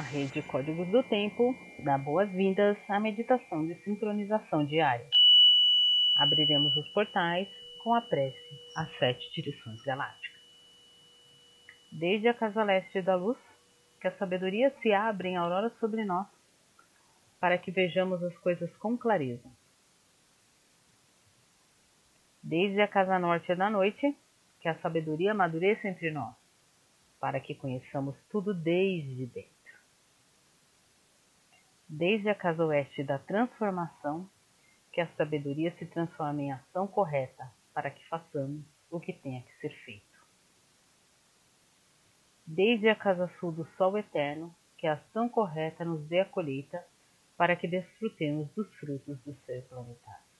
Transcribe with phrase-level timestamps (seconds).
[0.00, 1.54] A rede Códigos do Tempo
[1.84, 5.06] dá boas-vindas à meditação de sincronização diária.
[6.16, 7.46] Abriremos os portais
[7.82, 10.40] com a prece às sete direções galácticas.
[11.92, 13.36] Desde a casa leste da luz,
[14.00, 16.26] que a sabedoria se abre em aurora sobre nós,
[17.38, 19.50] para que vejamos as coisas com clareza.
[22.42, 24.16] Desde a casa norte da noite,
[24.62, 26.34] que a sabedoria amadureça entre nós,
[27.20, 29.59] para que conheçamos tudo desde dentro
[31.92, 34.30] desde a casa oeste da transformação,
[34.92, 39.52] que a sabedoria se transforme em ação correta para que façamos o que tenha que
[39.60, 40.06] ser feito.
[42.46, 46.84] Desde a casa sul do sol eterno, que a ação correta nos dê a colheita
[47.36, 50.30] para que desfrutemos dos frutos do ser planetário.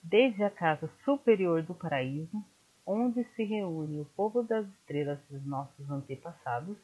[0.00, 2.44] Desde a casa superior do paraíso,
[2.86, 6.78] onde se reúne o povo das estrelas dos nossos antepassados,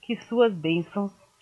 [0.00, 1.23] que suas bênçãos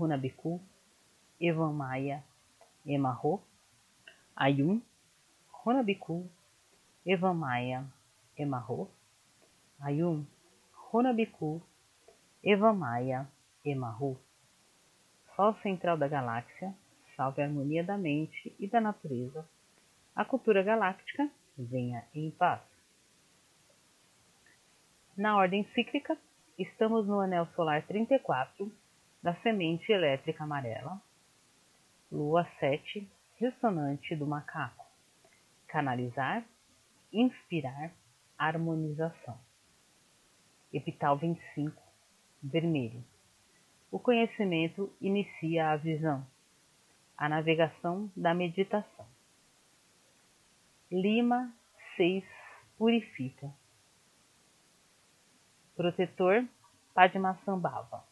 [0.00, 0.58] Runabiku,
[1.38, 2.24] Evan Maia,
[2.86, 3.42] Emarro,
[4.34, 4.80] Ayun,
[5.62, 6.26] Runabiku,
[7.04, 7.84] Evan Maia,
[8.34, 8.88] Emarro,
[9.78, 10.26] Ayun,
[10.90, 11.60] Runabiku,
[12.42, 13.28] Evan Maia,
[13.62, 14.16] Emarro.
[15.36, 16.74] Sol central da galáxia,
[17.14, 19.46] salve a harmonia da mente e da natureza.
[20.16, 22.62] A cultura galáctica venha em paz.
[25.14, 26.16] Na ordem cíclica,
[26.58, 28.72] estamos no anel solar 34,
[29.22, 31.00] da semente elétrica amarela,
[32.10, 34.86] lua 7, ressonante do macaco,
[35.68, 36.44] canalizar,
[37.12, 37.92] inspirar,
[38.38, 39.38] harmonização.
[40.72, 41.82] Epital 25,
[42.42, 43.04] vermelho.
[43.90, 46.26] O conhecimento inicia a visão,
[47.16, 49.06] a navegação da meditação.
[50.90, 51.52] Lima
[51.96, 52.24] 6
[52.78, 53.52] purifica.
[55.76, 56.46] Protetor
[56.94, 58.09] Padmasambhava.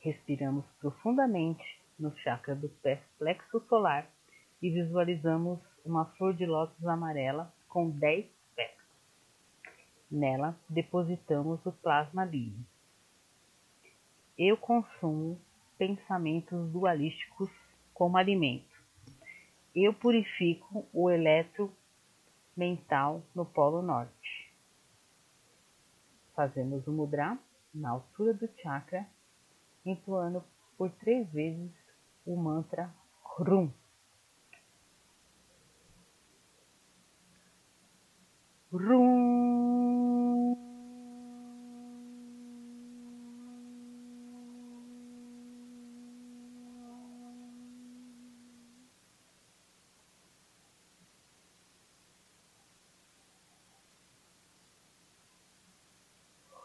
[0.00, 1.62] Respiramos profundamente
[1.98, 2.70] no chakra do
[3.18, 4.10] plexo solar
[4.62, 8.88] e visualizamos uma flor de lótus amarela com 10 pétalas.
[10.10, 12.64] Nela depositamos o plasma livre.
[14.38, 15.38] Eu consumo
[15.76, 17.50] pensamentos dualísticos
[17.92, 18.74] como alimento.
[19.74, 21.70] Eu purifico o eletro
[22.56, 24.50] mental no polo norte.
[26.34, 27.38] Fazemos o mudra
[27.74, 29.06] na altura do chakra
[29.84, 30.44] entoando
[30.76, 31.70] por três vezes
[32.26, 32.92] o mantra
[33.38, 33.70] Rum.
[38.72, 40.56] Rum.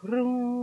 [0.04, 0.55] Rum.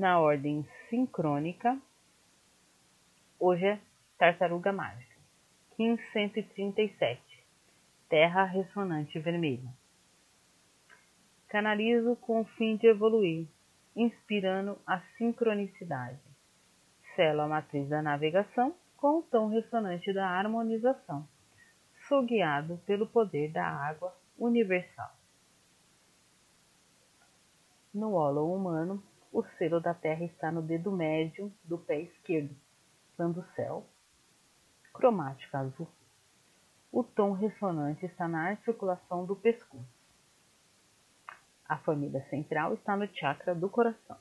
[0.00, 1.78] Na ordem sincrônica,
[3.38, 3.78] hoje é
[4.16, 5.14] Tartaruga Mágica,
[5.78, 7.20] 1537,
[8.08, 9.70] Terra Ressonante Vermelha.
[11.48, 13.46] Canalizo com o fim de evoluir,
[13.94, 16.18] inspirando a sincronicidade
[17.14, 21.28] selo a matriz da navegação com o tom ressonante da harmonização.
[22.08, 25.12] Sou guiado pelo poder da água universal.
[27.92, 32.54] No holo humano, o selo da Terra está no dedo médio do pé esquerdo,
[33.16, 33.86] dando céu,
[34.92, 35.88] cromática azul.
[36.92, 39.84] O tom ressonante está na articulação do pescoço.
[41.68, 44.18] A família central está no chakra do coração.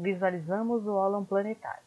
[0.00, 1.84] visualizamos o ólon planetário.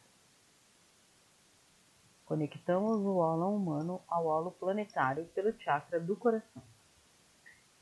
[2.24, 6.62] Conectamos o ólon humano ao ólon planetário pelo chakra do coração.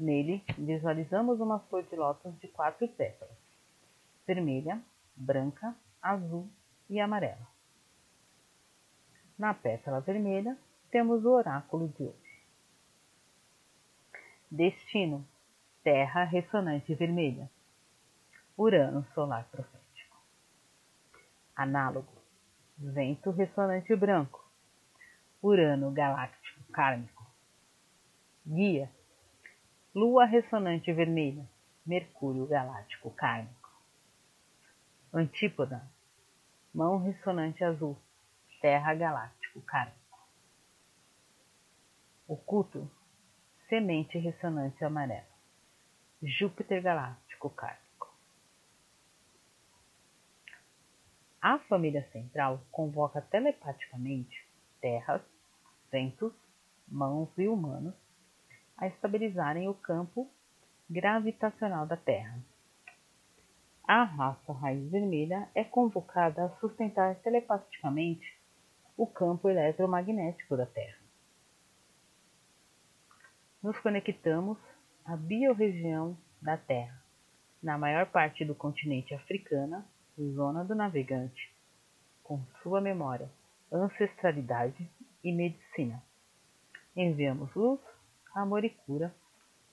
[0.02, 3.38] Nele, visualizamos uma flor de lótus de quatro pétalas:
[4.26, 4.82] vermelha,
[5.14, 6.48] branca, azul
[6.90, 7.46] e amarelo.
[9.38, 10.58] Na pétala vermelha,
[10.90, 12.46] temos o oráculo de hoje.
[14.50, 15.24] Destino:
[15.84, 17.48] Terra ressonante vermelha.
[18.58, 20.16] Urano solar profético.
[21.54, 22.12] Análogo:
[22.76, 24.44] Vento ressonante branco.
[25.40, 27.24] Urano galáctico kármico.
[28.44, 28.90] Guia:
[29.94, 31.46] Lua ressonante vermelha.
[31.84, 33.70] Mercúrio galáctico kármico.
[35.12, 35.86] Antípoda:
[36.74, 37.98] Mão ressonante azul.
[38.62, 40.18] Terra galáctico kármico.
[42.26, 42.90] Oculto:
[43.68, 45.28] Semente ressonante amarela.
[46.22, 48.08] Júpiter galáctico kármico.
[51.38, 54.42] A família central convoca telepaticamente
[54.80, 55.20] terras,
[55.90, 56.32] ventos,
[56.88, 58.01] mãos e humanos
[58.76, 60.30] a estabilizarem o campo
[60.88, 62.38] gravitacional da Terra.
[63.86, 68.38] A raça raiz vermelha é convocada a sustentar telepaticamente
[68.96, 70.98] o campo eletromagnético da Terra.
[73.62, 74.58] Nos conectamos
[75.04, 77.02] à biorregião da Terra,
[77.62, 79.86] na maior parte do continente africana,
[80.18, 81.54] zona do navegante,
[82.22, 83.30] com sua memória,
[83.72, 84.88] ancestralidade
[85.24, 86.02] e medicina.
[86.94, 87.80] Enviamos luz
[88.34, 89.14] amor e cura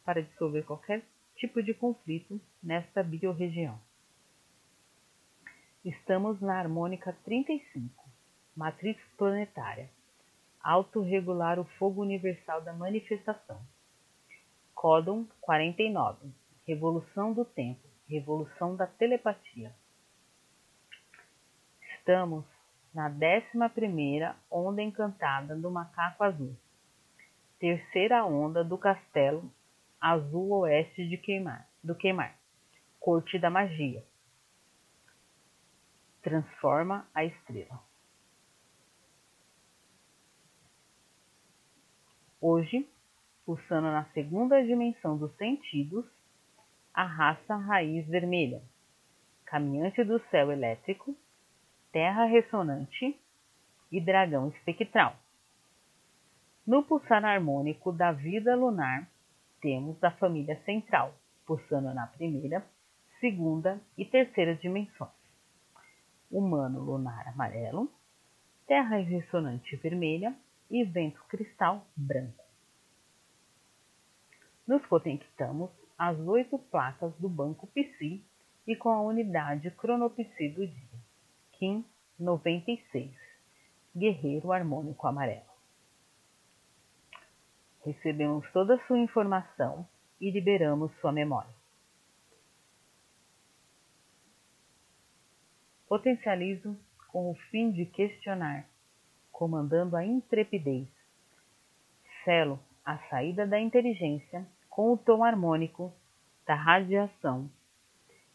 [0.03, 1.03] para dissolver qualquer
[1.35, 3.79] tipo de conflito nesta biorregião.
[5.83, 8.03] Estamos na harmônica 35,
[8.55, 9.89] matriz planetária,
[10.61, 13.61] autorregular o fogo universal da manifestação.
[14.75, 16.29] Códon 49,
[16.67, 19.73] revolução do tempo, revolução da telepatia.
[21.95, 22.43] Estamos
[22.93, 26.55] na 11 primeira onda encantada do macaco azul
[27.59, 29.51] terceira onda do castelo
[29.99, 32.39] azul oeste de queimar, do queimar,
[32.99, 34.03] corte da magia.
[36.21, 37.83] Transforma a estrela.
[42.41, 42.87] Hoje,
[43.45, 46.05] pulsando na segunda dimensão dos sentidos,
[46.93, 48.63] a raça raiz vermelha,
[49.45, 51.15] caminhante do céu elétrico,
[51.91, 53.19] terra ressonante
[53.91, 55.17] e dragão espectral.
[56.69, 59.09] No pulsar harmônico da vida lunar,
[59.59, 62.63] temos a família central, pulsando na primeira,
[63.19, 65.09] segunda e terceira dimensões.
[66.29, 67.91] Humano lunar amarelo,
[68.67, 70.35] terra ressonante vermelha
[70.69, 72.45] e vento cristal branco.
[74.67, 78.23] Nos conectamos às oito placas do banco Psi
[78.67, 80.99] e com a unidade cronopsi do dia,
[81.53, 81.83] Kim
[82.19, 83.11] 96,
[83.95, 85.58] guerreiro harmônico amarelo.
[87.89, 89.83] Recebemos toda a sua informação
[90.21, 91.49] e liberamos sua memória.
[95.87, 96.77] Potencializo
[97.07, 98.69] com o fim de questionar,
[99.31, 100.87] comandando a intrepidez.
[102.23, 105.91] Selo a saída da inteligência com o tom harmônico
[106.45, 107.49] da radiação.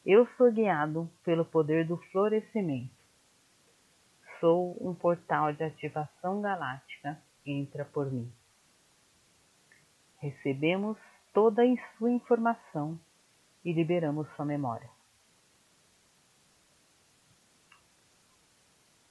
[0.05, 2.91] Eu sou guiado pelo poder do florescimento.
[4.41, 7.23] Sou um portal de ativação galáctica.
[7.47, 8.33] Entra por mim.
[10.25, 10.97] Recebemos
[11.35, 12.99] toda a sua informação
[13.63, 14.89] e liberamos sua memória.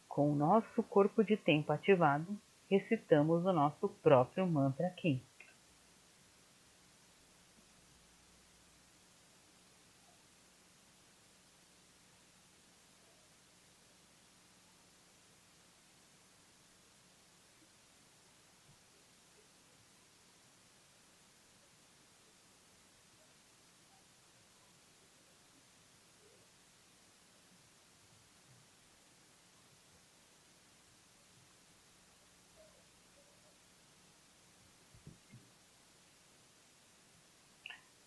[0.07, 2.35] Com o nosso corpo de tempo ativado,
[2.67, 5.21] recitamos o nosso próprio mantra aqui.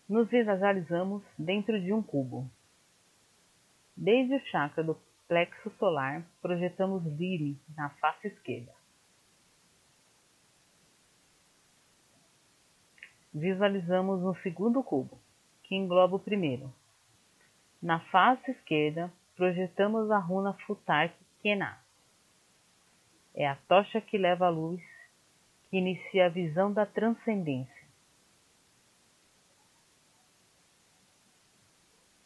[0.07, 2.49] Nos visualizamos dentro de um cubo.
[3.95, 4.97] Desde o chakra do
[5.27, 8.73] plexo solar, projetamos Liri na face esquerda.
[13.33, 15.19] Visualizamos um segundo cubo,
[15.63, 16.73] que engloba o primeiro.
[17.81, 21.79] Na face esquerda, projetamos a runa Futar Kená.
[23.35, 24.81] É a tocha que leva a luz,
[25.69, 27.76] que inicia a visão da transcendência.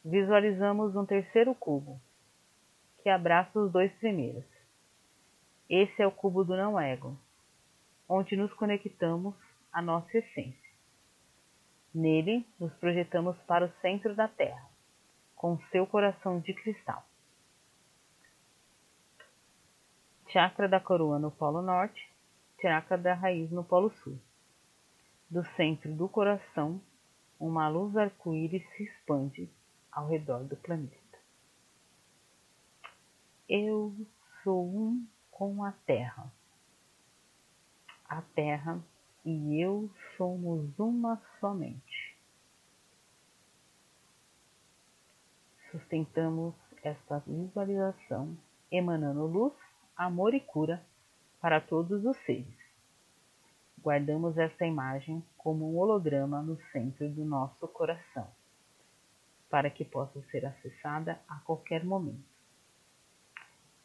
[0.04, 2.00] Visualizamos um terceiro cubo,
[3.02, 4.46] que abraça os dois primeiros.
[5.70, 7.18] Esse é o cubo do não-ego,
[8.08, 9.36] onde nos conectamos
[9.72, 10.72] à nossa essência.
[11.94, 14.70] Nele, nos projetamos para o centro da Terra,
[15.36, 17.06] com seu coração de cristal.
[20.32, 22.10] chakra da coroa no polo norte,
[22.62, 24.18] chakra da raiz no polo sul.
[25.30, 26.82] Do centro do coração,
[27.40, 29.50] uma luz arco-íris se expande
[29.92, 31.20] ao redor do planeta.
[33.48, 33.94] Eu
[34.44, 36.32] sou um com a Terra.
[38.08, 38.82] A Terra
[39.26, 42.18] e eu somos uma somente.
[45.70, 48.38] Sustentamos esta visualização
[48.72, 49.54] emanando luz,
[49.96, 50.84] amor e cura
[51.40, 52.62] para todos os seres.
[53.82, 58.30] Guardamos esta imagem como um holograma no centro do nosso coração,
[59.52, 62.24] para que possa ser acessada a qualquer momento.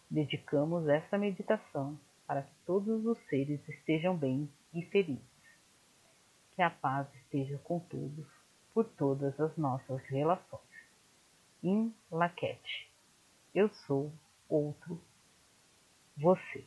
[0.08, 5.26] Dedicamos esta meditação para que todos os seres estejam bem e felizes.
[6.54, 8.26] Que a paz esteja com todos,
[8.72, 10.62] por todas as nossas relações.
[11.62, 12.88] In Laquete.
[13.52, 14.12] Eu sou
[14.48, 15.02] outro
[16.16, 16.64] você.